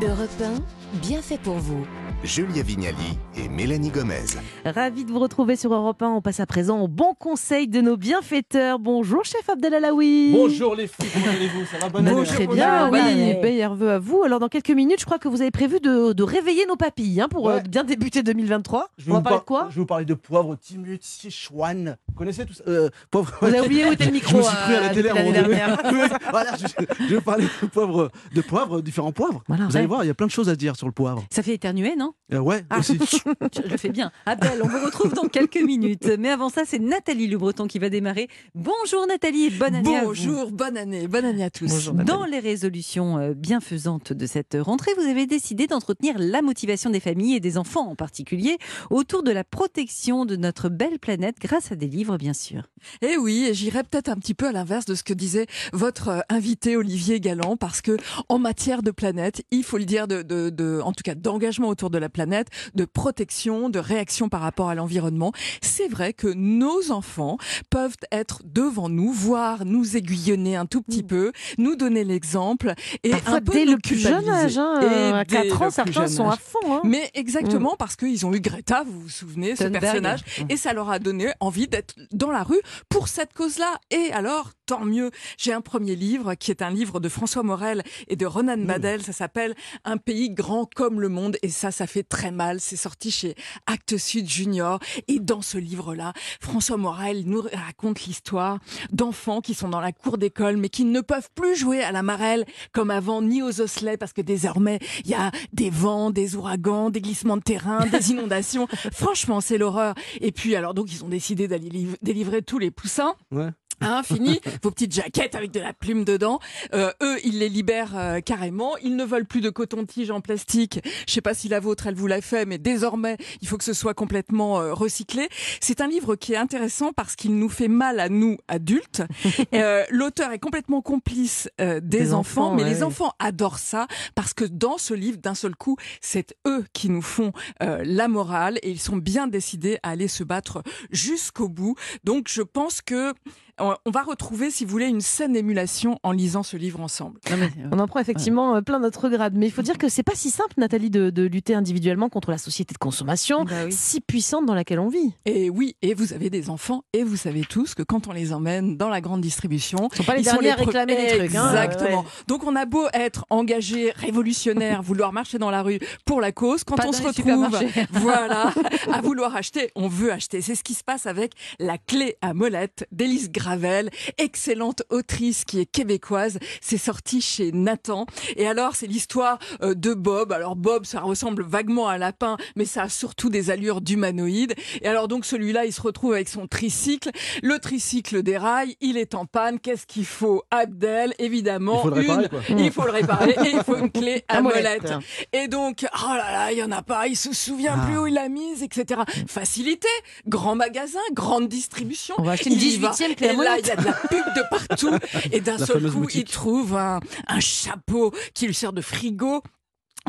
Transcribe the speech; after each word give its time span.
Europe 0.00 0.30
1, 0.38 0.62
bien 0.94 1.20
fait 1.22 1.38
pour 1.38 1.54
vous. 1.54 1.86
Julia 2.24 2.62
Vignali 2.64 3.16
et 3.36 3.48
Mélanie 3.48 3.90
Gomez. 3.90 4.24
Ravi 4.64 5.04
de 5.04 5.12
vous 5.12 5.20
retrouver 5.20 5.54
sur 5.54 5.72
Europe 5.72 6.02
1. 6.02 6.08
On 6.08 6.20
passe 6.20 6.40
à 6.40 6.46
présent 6.46 6.80
au 6.80 6.88
bon 6.88 7.14
conseil 7.16 7.68
de 7.68 7.80
nos 7.80 7.96
bienfaiteurs. 7.96 8.80
Bonjour, 8.80 9.24
chef 9.24 9.48
Abdelalaoui. 9.48 10.32
Bonjour 10.32 10.74
les 10.74 10.88
filles, 10.88 11.08
comment 11.14 11.26
allez-vous? 11.28 11.64
Ça 11.66 11.78
va 11.78 11.88
bonne 11.88 12.08
année 12.08 12.24
Très 12.24 12.46
bien, 12.48 12.90
oui. 12.90 12.98
année. 12.98 13.38
Meilleur 13.40 13.76
vœu 13.76 13.90
à 13.92 13.98
vous. 14.00 14.24
Alors, 14.24 14.40
dans 14.40 14.48
quelques 14.48 14.70
minutes, 14.70 14.98
je 15.00 15.04
crois 15.04 15.18
que 15.20 15.28
vous 15.28 15.42
avez 15.42 15.52
prévu 15.52 15.78
de, 15.78 16.12
de 16.12 16.22
réveiller 16.24 16.66
nos 16.66 16.74
papilles 16.76 17.20
hein, 17.20 17.28
pour 17.30 17.44
Ouais. 17.44 17.54
euh, 17.54 17.60
bien 17.60 17.84
débuter 17.84 18.24
2023. 18.24 18.88
Je 18.98 19.04
vais 19.04 19.10
On 19.12 19.14
va 19.14 19.18
vous 19.20 19.24
parler 19.24 19.36
par- 19.36 19.40
de 19.42 19.46
quoi? 19.46 19.66
Je 19.70 19.74
vais 19.76 19.80
vous 19.80 19.86
parler 19.86 20.04
de 20.04 20.14
poivre 20.14 20.56
timut, 20.56 20.98
sichuan. 21.00 21.96
Vous 22.08 22.14
connaissez 22.14 22.44
tout 22.46 22.54
ça? 22.54 22.64
Euh, 22.66 22.88
poivre... 23.12 23.32
Vous 23.40 23.46
avez 23.46 23.60
oublié 23.60 23.86
où 23.88 23.92
était 23.92 24.06
le 24.06 24.12
micro 24.12 24.32
Je 24.32 24.36
me 24.38 24.42
suis 24.42 24.56
pris 24.56 24.74
à 24.74 24.80
la 24.80 24.88
télé 24.88 25.02
depuis 25.04 25.18
à 25.18 25.20
un 25.20 25.24
l'année 25.24 25.36
moment 25.38 25.42
donné. 25.48 25.56
dernière. 25.56 25.78
Oui, 25.92 26.18
voilà, 26.30 26.56
je, 26.56 26.66
je 27.00 27.06
vais 27.10 27.14
vous 27.16 27.20
parler 27.22 27.44
de 27.62 27.66
poivre, 27.68 28.10
de 28.34 28.40
poivre, 28.40 28.80
différents 28.80 29.12
poivres. 29.12 29.42
Voilà, 29.46 29.66
vous 29.66 29.76
allez 29.76 29.86
voir, 29.86 30.02
il 30.02 30.08
y 30.08 30.10
a 30.10 30.14
plein 30.14 30.26
de 30.26 30.32
choses 30.32 30.48
à 30.48 30.56
dire 30.56 30.74
sur 30.78 30.86
le 30.86 30.92
poivre. 30.92 31.24
Ça 31.30 31.42
fait 31.42 31.54
éternuer, 31.54 31.96
non? 31.96 32.12
Euh, 32.32 32.38
ouais, 32.38 32.64
Ah. 32.70 32.78
aussi. 32.78 32.96
Je 33.52 33.68
le 33.68 33.76
fais 33.76 33.88
bien. 33.88 34.12
Abel, 34.26 34.60
on 34.62 34.68
vous 34.68 34.84
retrouve 34.84 35.12
dans 35.12 35.26
quelques 35.28 35.60
minutes. 35.60 36.08
Mais 36.20 36.30
avant 36.30 36.48
ça, 36.50 36.62
c'est 36.64 36.78
Nathalie 36.78 37.26
Le 37.26 37.36
Breton 37.36 37.66
qui 37.66 37.80
va 37.80 37.90
démarrer. 37.90 38.28
Bonjour 38.54 39.04
Nathalie, 39.08 39.46
et 39.46 39.50
bonne 39.50 39.74
année 39.74 39.96
à 39.96 40.00
vous. 40.02 40.06
Bonjour, 40.08 40.52
bonne 40.52 40.76
année, 40.76 41.08
bonne 41.08 41.24
année 41.24 41.42
à 41.42 41.50
tous. 41.50 41.66
Bonjour. 41.68 41.94
Dans 41.94 42.24
les 42.26 42.38
résolutions 42.38 43.18
euh, 43.18 43.34
bienfaisantes 43.34 44.12
de 44.12 44.26
cette 44.26 44.56
rentrée, 44.60 44.92
vous 44.96 45.06
avez 45.08 45.26
décidé 45.26 45.66
d'entretenir 45.66 46.14
la 46.18 46.42
motivation 46.42 46.90
des 46.90 47.00
familles 47.00 47.34
et 47.34 47.40
des 47.40 47.58
enfants 47.58 47.88
en 47.90 47.96
particulier 47.96 48.56
autour 48.90 49.24
de 49.24 49.32
la 49.32 49.42
protection 49.42 50.24
de 50.26 50.36
notre 50.36 50.68
belle 50.68 51.00
planète 51.00 51.36
grâce 51.40 51.72
à 51.72 51.74
des 51.76 51.88
livres, 51.88 52.18
bien 52.18 52.34
sûr. 52.34 52.68
Et 53.02 53.16
oui, 53.16 53.46
et 53.48 53.54
j'irai 53.54 53.82
peut-être 53.82 54.08
un 54.10 54.16
petit 54.16 54.34
peu 54.34 54.46
à 54.46 54.52
l'inverse 54.52 54.84
de 54.84 54.94
ce 54.94 55.02
que 55.02 55.12
disait 55.14 55.46
votre 55.72 56.08
euh, 56.08 56.20
invité 56.28 56.76
Olivier 56.76 57.18
Galland, 57.18 57.56
parce 57.56 57.80
que 57.80 57.96
en 58.28 58.38
matière 58.38 58.82
de 58.84 58.92
planète, 58.92 59.42
il 59.50 59.64
faut 59.64 59.78
le 59.78 59.84
dire, 59.84 60.06
de, 60.06 60.22
de, 60.22 60.50
de- 60.50 60.67
en 60.84 60.92
tout 60.92 61.02
cas 61.04 61.14
d'engagement 61.14 61.68
autour 61.68 61.90
de 61.90 61.98
la 61.98 62.08
planète, 62.08 62.48
de 62.74 62.84
protection, 62.84 63.68
de 63.70 63.78
réaction 63.78 64.28
par 64.28 64.40
rapport 64.40 64.68
à 64.68 64.74
l'environnement, 64.74 65.32
c'est 65.62 65.88
vrai 65.88 66.12
que 66.12 66.28
nos 66.28 66.90
enfants 66.90 67.38
peuvent 67.70 67.96
être 68.12 68.42
devant 68.44 68.88
nous, 68.88 69.12
voire 69.12 69.64
nous 69.64 69.96
aiguillonner 69.96 70.56
un 70.56 70.66
tout 70.66 70.82
petit 70.82 71.02
peu, 71.02 71.32
nous 71.58 71.76
donner 71.76 72.04
l'exemple 72.04 72.74
et 73.02 73.10
Parfois, 73.10 73.34
un 73.34 73.40
peu 73.40 73.52
dès 73.52 73.64
nous 73.64 73.72
le 73.72 73.78
plus 73.78 73.96
jeune 73.98 74.28
âge, 74.28 74.58
hein, 74.58 74.80
Et 74.82 75.12
à 75.14 75.24
dès 75.24 75.48
4 75.48 75.60
le 75.60 75.66
ans, 75.66 75.70
certains 75.70 76.06
sont 76.08 76.28
à 76.28 76.36
fond. 76.36 76.58
hein. 76.74 76.80
Mais 76.84 77.10
exactement 77.14 77.74
parce 77.78 77.96
qu'ils 77.96 78.24
ont 78.26 78.32
eu 78.34 78.40
Greta, 78.40 78.84
vous 78.84 79.00
vous 79.00 79.08
souvenez, 79.08 79.56
ce 79.56 79.64
personnage, 79.64 80.20
et 80.48 80.56
ça 80.56 80.72
leur 80.72 80.90
a 80.90 80.98
donné 80.98 81.28
envie 81.40 81.68
d'être 81.68 81.94
dans 82.12 82.30
la 82.30 82.42
rue 82.42 82.60
pour 82.88 83.08
cette 83.08 83.32
cause-là. 83.32 83.78
Et 83.90 84.12
alors, 84.12 84.50
tant 84.66 84.84
mieux. 84.84 85.10
J'ai 85.38 85.52
un 85.52 85.60
premier 85.62 85.96
livre 85.96 86.34
qui 86.34 86.50
est 86.50 86.62
un 86.62 86.70
livre 86.70 87.00
de 87.00 87.08
François 87.08 87.42
Morel 87.42 87.82
et 88.08 88.16
de 88.16 88.26
Ronan 88.26 88.58
Badel. 88.58 89.02
Ça 89.02 89.12
s'appelle 89.12 89.54
Un 89.84 89.96
pays 89.96 90.30
grand 90.30 90.57
comme 90.66 91.00
le 91.00 91.08
monde. 91.08 91.36
Et 91.42 91.48
ça, 91.48 91.70
ça 91.70 91.86
fait 91.86 92.02
très 92.02 92.30
mal. 92.30 92.60
C'est 92.60 92.76
sorti 92.76 93.10
chez 93.10 93.34
Actes 93.66 93.96
Sud 93.98 94.28
Junior. 94.28 94.78
Et 95.08 95.20
dans 95.20 95.42
ce 95.42 95.58
livre-là, 95.58 96.12
François 96.40 96.76
Morel 96.76 97.24
nous 97.26 97.42
raconte 97.52 98.04
l'histoire 98.04 98.58
d'enfants 98.90 99.40
qui 99.40 99.54
sont 99.54 99.68
dans 99.68 99.80
la 99.80 99.92
cour 99.92 100.18
d'école, 100.18 100.56
mais 100.56 100.68
qui 100.68 100.84
ne 100.84 101.00
peuvent 101.00 101.28
plus 101.34 101.56
jouer 101.56 101.82
à 101.82 101.92
la 101.92 102.02
marelle 102.02 102.44
comme 102.72 102.90
avant, 102.90 103.22
ni 103.22 103.42
aux 103.42 103.60
osselets, 103.60 103.96
parce 103.96 104.12
que 104.12 104.22
désormais, 104.22 104.78
il 105.04 105.10
y 105.10 105.14
a 105.14 105.30
des 105.52 105.70
vents, 105.70 106.10
des 106.10 106.36
ouragans, 106.36 106.90
des 106.90 107.00
glissements 107.00 107.36
de 107.36 107.42
terrain, 107.42 107.86
des 107.86 108.10
inondations. 108.12 108.66
Franchement, 108.92 109.40
c'est 109.40 109.58
l'horreur. 109.58 109.94
Et 110.20 110.32
puis, 110.32 110.54
alors, 110.56 110.74
donc, 110.74 110.92
ils 110.92 111.04
ont 111.04 111.08
décidé 111.08 111.48
d'aller 111.48 111.68
liv- 111.68 111.96
délivrer 112.02 112.42
tous 112.42 112.58
les 112.58 112.70
poussins. 112.70 113.14
Ouais. 113.30 113.48
Hein, 113.80 114.02
fini, 114.02 114.40
vos 114.62 114.70
petites 114.70 114.92
jaquettes 114.92 115.34
avec 115.34 115.50
de 115.50 115.60
la 115.60 115.72
plume 115.72 116.04
dedans. 116.04 116.40
Euh, 116.74 116.90
eux, 117.02 117.18
ils 117.24 117.38
les 117.38 117.48
libèrent 117.48 117.96
euh, 117.96 118.20
carrément. 118.20 118.76
Ils 118.78 118.96
ne 118.96 119.04
veulent 119.04 119.26
plus 119.26 119.40
de 119.40 119.50
coton-tige 119.50 120.10
en 120.10 120.20
plastique. 120.20 120.80
Je 121.06 121.12
sais 121.12 121.20
pas 121.20 121.34
si 121.34 121.48
la 121.48 121.60
vôtre, 121.60 121.86
elle 121.86 121.94
vous 121.94 122.06
l'a 122.06 122.20
fait, 122.20 122.44
mais 122.44 122.58
désormais, 122.58 123.16
il 123.40 123.48
faut 123.48 123.56
que 123.56 123.64
ce 123.64 123.72
soit 123.72 123.94
complètement 123.94 124.60
euh, 124.60 124.74
recyclé. 124.74 125.28
C'est 125.60 125.80
un 125.80 125.88
livre 125.88 126.16
qui 126.16 126.32
est 126.32 126.36
intéressant 126.36 126.92
parce 126.92 127.16
qu'il 127.16 127.36
nous 127.36 127.48
fait 127.48 127.68
mal 127.68 128.00
à 128.00 128.08
nous, 128.08 128.38
adultes. 128.48 129.02
Euh, 129.54 129.84
L'auteur 129.90 130.32
est 130.32 130.38
complètement 130.38 130.82
complice 130.82 131.48
euh, 131.60 131.80
des, 131.80 131.98
Des 131.98 132.14
enfants, 132.14 132.46
enfants, 132.46 132.54
mais 132.54 132.62
ouais. 132.64 132.70
les 132.70 132.82
enfants 132.82 133.12
adorent 133.18 133.58
ça 133.58 133.86
parce 134.14 134.34
que 134.34 134.44
dans 134.44 134.78
ce 134.78 134.94
livre, 134.94 135.18
d'un 135.18 135.34
seul 135.34 135.56
coup, 135.56 135.76
c'est 136.00 136.34
eux 136.46 136.64
qui 136.72 136.90
nous 136.90 137.02
font 137.02 137.32
euh, 137.62 137.82
la 137.84 138.08
morale 138.08 138.58
et 138.62 138.70
ils 138.70 138.80
sont 138.80 138.96
bien 138.96 139.26
décidés 139.26 139.78
à 139.82 139.90
aller 139.90 140.08
se 140.08 140.22
battre 140.22 140.62
jusqu'au 140.90 141.48
bout. 141.48 141.76
Donc, 142.04 142.28
je 142.28 142.42
pense 142.42 142.82
que 142.82 143.14
on 143.60 143.74
on 143.84 143.90
va 143.90 144.02
retrouver, 144.02 144.50
si 144.50 144.64
vous 144.64 144.70
voulez, 144.70 144.86
une 144.86 145.00
saine 145.00 145.34
émulation 145.34 145.98
en 146.02 146.12
lisant 146.12 146.42
ce 146.42 146.56
livre 146.56 146.80
ensemble. 146.80 147.20
Non, 147.30 147.36
mais, 147.38 147.46
euh, 147.46 147.68
On 147.72 147.78
en 147.78 147.86
prend 147.88 148.00
effectivement 148.00 148.56
euh, 148.56 148.60
plein 148.60 148.78
notre 148.78 149.08
grade. 149.08 149.34
Mais 149.36 149.46
il 149.46 149.52
faut 149.52 149.62
dire 149.62 149.78
que 149.78 149.88
c'est 149.88 150.02
pas 150.02 150.14
si 150.14 150.30
simple, 150.30 150.54
Nathalie, 150.58 150.90
de, 150.90 151.10
de 151.10 151.22
lutter 151.24 151.54
individuellement 151.54 152.08
contre 152.08 152.30
la 152.30 152.38
société 152.38 152.74
de 152.74 152.78
consommation 152.78 153.44
bah 153.44 153.52
oui. 153.64 153.72
si 153.72 154.00
puissante 154.00 154.44
dans 154.46 154.54
laquelle 154.54 154.78
on 154.80 154.88
vit. 154.88 155.12
Et 155.24 155.48
oui, 155.50 155.76
et 155.82 155.94
vous 155.94 156.12
avez 156.12 156.28
des 156.30 156.50
enfants, 156.50 156.82
et 156.92 157.02
vous 157.02 157.16
savez 157.16 157.42
tous 157.48 157.74
que 157.74 157.82
quand 157.82 158.08
on 158.08 158.12
les 158.12 158.32
emmène 158.32 158.76
dans 158.76 158.88
la 158.88 159.00
grande 159.00 159.20
distribution, 159.22 159.88
Ils 159.92 159.96
sont 159.96 160.04
pas 160.04 160.14
les 160.14 160.20
ils 160.20 160.24
sont 160.26 160.32
derniers 160.32 160.50
à 160.50 160.54
réclamer 160.56 160.96
des 160.96 161.18
trucs. 161.18 161.34
hein. 161.34 161.48
Exactement. 161.48 162.00
Ouais. 162.02 162.06
Donc 162.26 162.44
on 162.44 162.54
a 162.56 162.66
beau 162.66 162.86
être 162.92 163.24
engagé, 163.30 163.92
révolutionnaire, 163.96 164.82
vouloir 164.82 165.12
marcher 165.12 165.38
dans 165.38 165.50
la 165.50 165.62
rue 165.62 165.78
pour 166.04 166.20
la 166.20 166.32
cause, 166.32 166.64
quand 166.64 166.76
Pas 166.76 166.86
on 166.88 166.92
se 166.92 167.02
retrouve, 167.02 167.58
voilà, 167.92 168.52
à 168.92 169.00
vouloir 169.00 169.34
acheter, 169.36 169.70
on 169.74 169.88
veut 169.88 170.12
acheter. 170.12 170.42
C'est 170.42 170.54
ce 170.54 170.62
qui 170.62 170.74
se 170.74 170.84
passe 170.84 171.06
avec 171.06 171.32
La 171.58 171.78
clé 171.78 172.16
à 172.20 172.34
molette 172.34 172.86
d'Élise 172.92 173.30
Gravel, 173.48 173.88
excellente 174.18 174.82
autrice 174.90 175.44
qui 175.46 175.60
est 175.60 175.64
québécoise. 175.64 176.38
C'est 176.60 176.76
sorti 176.76 177.22
chez 177.22 177.50
Nathan. 177.52 178.04
Et 178.36 178.46
alors, 178.46 178.76
c'est 178.76 178.86
l'histoire 178.86 179.38
euh, 179.62 179.72
de 179.74 179.94
Bob. 179.94 180.32
Alors 180.32 180.54
Bob, 180.54 180.84
ça 180.84 181.00
ressemble 181.00 181.42
vaguement 181.44 181.88
à 181.88 181.94
un 181.94 181.98
lapin, 181.98 182.36
mais 182.56 182.66
ça 182.66 182.82
a 182.82 182.88
surtout 182.90 183.30
des 183.30 183.48
allures 183.50 183.80
d'humanoïde. 183.80 184.54
Et 184.82 184.86
alors 184.86 185.08
donc 185.08 185.24
celui-là, 185.24 185.64
il 185.64 185.72
se 185.72 185.80
retrouve 185.80 186.12
avec 186.12 186.28
son 186.28 186.46
tricycle. 186.46 187.10
Le 187.42 187.58
tricycle 187.58 188.22
déraille, 188.22 188.76
il 188.82 188.98
est 188.98 189.14
en 189.14 189.24
panne. 189.24 189.58
Qu'est-ce 189.60 189.86
qu'il 189.86 190.04
faut 190.04 190.42
Abdel, 190.50 191.14
évidemment, 191.18 191.80
Il 191.82 191.88
faut 191.90 191.94
le 191.94 192.00
réparer, 192.02 192.22
une. 192.24 192.28
quoi. 192.28 192.40
Il 192.58 192.70
faut 192.72 192.84
le 192.84 192.90
réparer 192.92 193.30
et 193.46 193.50
il 193.54 193.62
faut 193.64 193.76
une 193.78 193.90
clé 193.90 194.24
à 194.28 194.34
La 194.34 194.42
molette. 194.42 194.92
Et 195.32 195.48
donc, 195.48 195.86
oh 195.94 196.08
là 196.10 196.32
là, 196.32 196.52
il 196.52 196.58
y 196.58 196.62
en 196.62 196.70
a 196.72 196.82
pas, 196.82 197.06
il 197.08 197.16
se 197.16 197.32
souvient 197.32 197.76
Ah. 197.80 197.86
plus 197.86 197.96
où 197.98 198.06
il 198.06 198.14
l'a 198.14 198.28
mise, 198.28 198.62
etc. 198.62 199.00
Facilité, 199.26 199.88
grand 200.26 200.54
magasin, 200.54 200.98
grande 201.14 201.48
distribution. 201.48 202.14
On 202.18 202.22
va 202.24 202.32
acheter 202.32 202.50
une 202.50 202.56
Il 202.58 202.74
y 202.74 202.76
va. 202.76 202.90
18e 202.90 203.14
clé 203.14 203.28
à 203.28 203.32
là, 203.42 203.58
il 203.58 203.66
y 203.66 203.70
a 203.70 203.76
de 203.76 203.84
la 203.84 203.92
pub 203.92 204.24
de 204.36 204.42
partout. 204.50 204.98
Et 205.32 205.40
d'un 205.40 205.58
seul 205.58 205.82
coup, 205.90 206.00
boutique. 206.00 206.28
il 206.28 206.32
trouve 206.32 206.76
un, 206.76 207.00
un 207.26 207.40
chapeau 207.40 208.12
qui 208.34 208.46
lui 208.46 208.54
sert 208.54 208.72
de 208.72 208.80
frigo. 208.80 209.42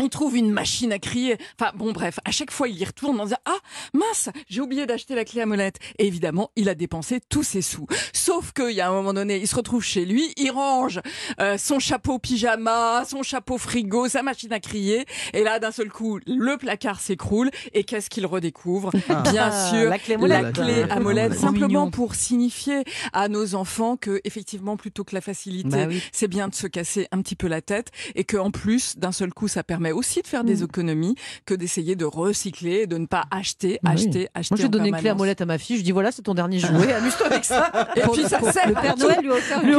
Il 0.01 0.09
trouve 0.09 0.37
une 0.37 0.51
machine 0.51 0.91
à 0.93 0.99
crier. 0.99 1.37
Enfin 1.59 1.71
bon 1.75 1.91
bref, 1.91 2.19
à 2.25 2.31
chaque 2.31 2.51
fois 2.51 2.67
il 2.69 2.77
y 2.77 2.85
retourne 2.85 3.19
en 3.19 3.25
disant 3.25 3.37
ah 3.45 3.57
mince 3.93 4.29
j'ai 4.47 4.61
oublié 4.61 4.85
d'acheter 4.85 5.13
la 5.15 5.25
clé 5.25 5.41
à 5.41 5.45
molette. 5.45 5.77
Et 5.97 6.07
évidemment 6.07 6.51
il 6.55 6.69
a 6.69 6.75
dépensé 6.75 7.19
tous 7.27 7.43
ses 7.43 7.61
sous. 7.61 7.85
Sauf 8.13 8.53
qu'il 8.53 8.71
y 8.71 8.81
a 8.81 8.87
un 8.89 8.93
moment 8.93 9.13
donné 9.13 9.37
il 9.37 9.47
se 9.47 9.55
retrouve 9.55 9.83
chez 9.83 10.05
lui, 10.05 10.33
il 10.37 10.51
range 10.51 11.01
euh, 11.41 11.57
son 11.57 11.79
chapeau 11.79 12.17
pyjama, 12.19 13.03
son 13.05 13.23
chapeau 13.23 13.57
frigo, 13.57 14.07
sa 14.07 14.23
machine 14.23 14.53
à 14.53 14.59
crier. 14.59 15.05
Et 15.33 15.43
là 15.43 15.59
d'un 15.59 15.71
seul 15.71 15.89
coup 15.89 16.19
le 16.25 16.55
placard 16.57 16.99
s'écroule 17.01 17.51
et 17.73 17.83
qu'est-ce 17.83 18.09
qu'il 18.09 18.25
redécouvre 18.25 18.91
Bien 19.31 19.49
Ah, 19.51 19.69
sûr 19.71 19.89
la 19.89 19.99
clé 19.99 20.13
à 20.15 20.17
la 20.17 20.21
molette. 20.21 20.53
clé 20.55 20.83
à 20.89 20.99
molette, 20.99 21.33
simplement 21.33 21.67
mignon. 21.67 21.91
pour 21.91 22.15
signifier 22.15 22.83
à 23.13 23.27
nos 23.27 23.55
enfants 23.55 23.97
que 23.97 24.21
effectivement 24.23 24.77
plutôt 24.77 25.03
que 25.03 25.15
la 25.15 25.21
facilité 25.21 25.69
Bah 25.69 25.85
oui. 25.87 26.01
c'est 26.11 26.27
bien 26.27 26.47
de 26.47 26.55
se 26.55 26.67
casser 26.67 27.07
un 27.11 27.21
petit 27.21 27.35
peu 27.35 27.47
la 27.47 27.61
tête 27.61 27.89
et 28.15 28.23
que 28.23 28.37
en 28.37 28.51
plus 28.51 28.97
d'un 28.97 29.11
seul 29.11 29.33
coup 29.33 29.47
ça 29.47 29.63
permet 29.63 29.88
aussi 29.91 30.21
de 30.21 30.27
faire 30.27 30.43
des 30.43 30.63
économies 30.63 31.15
que 31.45 31.53
d'essayer 31.53 31.95
de 31.95 32.05
recycler 32.05 32.87
de 32.87 32.97
ne 32.97 33.05
pas 33.05 33.25
acheter 33.31 33.79
oui. 33.83 33.91
acheter 33.91 34.29
acheter 34.33 34.55
Moi, 34.55 34.61
j'ai 34.61 34.69
donné 34.69 34.89
une 34.89 34.95
clé 34.95 34.99
à 34.99 35.03
permanence. 35.03 35.19
molette 35.19 35.41
à 35.41 35.45
ma 35.45 35.57
fille. 35.57 35.77
Je 35.77 35.83
dis 35.83 35.91
voilà, 35.91 36.11
c'est 36.11 36.21
ton 36.21 36.33
dernier 36.33 36.59
jouet. 36.59 36.93
Amuse-toi 36.99 37.27
avec 37.27 37.45
ça. 37.45 37.71
et 37.95 38.01
puis 38.01 38.23
ça 38.23 38.39
sert 38.51 38.67
Le 38.67 38.73
Père 38.73 38.97
Noël 38.97 39.19
lui 39.21 39.31
a 39.31 39.35
offert 39.35 39.61
une. 39.63 39.75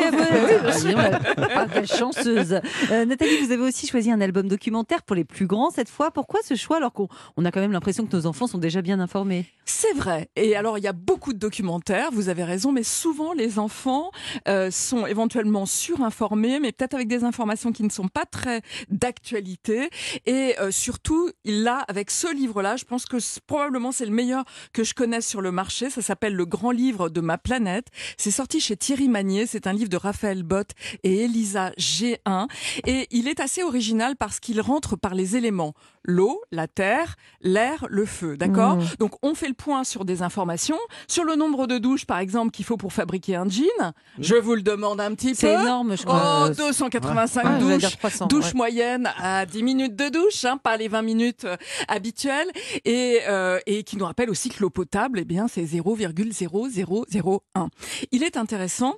Ah, 1.55 1.67
quelle 1.73 1.87
chanceuse. 1.87 2.61
Euh, 2.91 3.05
Nathalie, 3.05 3.39
vous 3.45 3.53
avez 3.53 3.63
aussi 3.63 3.87
choisi 3.87 4.11
un 4.11 4.21
album 4.21 4.49
documentaire 4.49 5.03
pour 5.03 5.17
les 5.17 5.25
plus 5.25 5.47
grands 5.47 5.71
cette 5.71 5.89
fois. 5.89 6.11
Pourquoi 6.11 6.41
ce 6.45 6.55
choix 6.55 6.77
alors 6.77 6.93
qu'on 6.93 7.09
on 7.37 7.45
a 7.45 7.51
quand 7.51 7.61
même 7.61 7.73
l'impression 7.73 8.07
que 8.07 8.17
nos 8.17 8.27
enfants 8.27 8.47
sont 8.47 8.59
déjà 8.59 8.83
bien 8.83 9.01
informés? 9.01 9.47
C'est 9.65 9.93
vrai. 9.95 10.29
Et 10.37 10.57
alors, 10.57 10.79
il 10.79 10.85
y 10.85 10.89
a 10.89 10.93
beaucoup 10.93 11.33
de 11.33 11.39
documentaires, 11.39 12.11
vous 12.13 12.29
avez 12.29 12.45
raison, 12.45 12.73
mais 12.73 12.83
souvent, 12.83 13.33
les 13.33 13.59
enfants 13.59 14.11
euh, 14.49 14.71
sont 14.71 15.07
éventuellement 15.07 15.67
surinformés, 15.67 16.61
mais 16.61 16.73
peut-être 16.73 16.95
avec 16.95 17.09
des 17.09 17.25
informations 17.25 17.73
qui 17.73 17.83
ne 17.83 17.89
sont 17.91 18.09
pas 18.09 18.25
très 18.25 18.63
d'actualité. 18.89 19.90
Et 20.27 20.55
euh, 20.61 20.71
surtout, 20.71 21.31
là, 21.45 21.85
avec 21.89 22.11
ce 22.11 22.33
livre-là, 22.35 22.77
je 22.77 22.85
pense 22.85 23.05
que 23.07 23.17
probablement 23.47 23.93
c'est 23.93 24.07
le 24.07 24.13
meilleur 24.13 24.45
que 24.73 24.85
je 24.85 24.95
connaisse 24.95 25.27
sur 25.27 25.41
le 25.41 25.53
marché. 25.53 25.91
Ça 25.91 26.03
s'appelle 26.03 26.35
Le 26.35 26.47
Grand 26.47 26.71
Livre 26.71 27.09
de 27.09 27.21
ma 27.21 27.39
planète. 27.39 27.87
C'est 28.19 28.31
sorti 28.31 28.61
chez 28.61 28.77
Thierry 28.77 29.09
Magnier. 29.09 29.47
C'est 29.47 29.67
un 29.67 29.73
livre 29.73 29.89
de 29.91 29.97
Raphaël 29.97 30.43
Bott 30.43 30.69
et 31.03 31.25
Elisa 31.25 31.71
G1. 31.79 32.49
Et 32.87 33.07
il 33.11 33.29
est 33.29 33.41
assez 33.41 33.63
original 33.63 34.17
parce 34.17 34.41
qu'il 34.41 34.61
rentre 34.61 34.97
par 34.97 35.15
les 35.15 35.37
éléments. 35.37 35.75
L'eau, 36.05 36.41
la 36.51 36.67
terre, 36.67 37.17
l'air, 37.43 37.87
le 37.91 38.07
feu. 38.07 38.37
D'accord 38.37 38.77
Mmh. 38.77 38.85
Donc, 38.99 39.13
on 39.23 39.35
fait 39.35 39.49
le 39.49 39.55
point 39.55 39.85
sur 39.85 40.05
des 40.05 40.23
informations. 40.23 40.79
Sur 41.09 41.25
le 41.25 41.35
nombre 41.35 41.67
de 41.67 41.79
douches, 41.79 42.07
par 42.07 42.19
exemple, 42.19 42.51
qu'il 42.53 42.65
faut 42.65 42.77
pour 42.77 42.93
fabriquer 42.93 43.37
un 43.37 43.49
jean. 43.49 43.93
Je 44.19 44.35
vous 44.37 44.55
le 44.55 44.63
demande 44.63 45.01
un 45.01 45.15
petit 45.15 45.31
peu. 45.31 45.35
C'est 45.35 45.53
énorme, 45.55 45.97
je 45.97 46.03
Oh, 46.03 46.09
crois. 46.11 46.51
285 46.57 47.45
Ouais, 47.45 47.59
douches. 47.79 47.97
300, 47.99 48.27
douche 48.27 48.47
ouais. 48.47 48.53
moyenne 48.55 49.11
à 49.19 49.45
10 49.47 49.63
minutes. 49.63 49.80
De 49.89 50.09
douche, 50.09 50.45
hein, 50.45 50.59
pas 50.59 50.77
les 50.77 50.89
20 50.89 51.03
minutes 51.03 51.45
euh, 51.45 51.57
habituelles, 51.89 52.51
et, 52.85 53.21
euh, 53.29 53.59
et 53.67 53.83
qui 53.85 53.97
nous 53.97 54.05
rappelle 54.05 54.31
aussi 54.31 54.51
que 54.51 54.61
l'eau 54.61 54.71
potable, 54.71 55.21
eh 55.21 55.25
bien, 55.25 55.49
c'est 55.49 55.65
0,0001. 55.65 57.69
Il 58.13 58.23
est 58.23 58.37
intéressant 58.37 58.97